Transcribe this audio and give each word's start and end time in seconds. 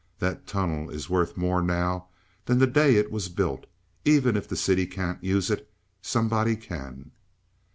That 0.17 0.47
tunnel 0.47 0.89
is 0.89 1.11
worth 1.11 1.37
more 1.37 1.61
now 1.61 2.07
than 2.45 2.57
the 2.57 2.65
day 2.65 2.95
it 2.95 3.11
was 3.11 3.29
built. 3.29 3.67
Even 4.03 4.35
if 4.35 4.47
the 4.47 4.55
city 4.55 4.87
can't 4.87 5.23
use 5.23 5.51
it, 5.51 5.71
somebody 6.01 6.55
can." 6.55 7.11